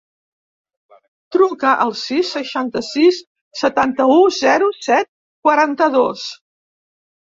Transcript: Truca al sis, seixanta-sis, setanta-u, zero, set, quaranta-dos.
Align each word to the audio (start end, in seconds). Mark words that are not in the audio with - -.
Truca 1.35 1.73
al 1.83 1.93
sis, 2.01 2.33
seixanta-sis, 2.39 3.21
setanta-u, 3.63 4.19
zero, 4.43 4.75
set, 4.91 5.11
quaranta-dos. 5.49 6.31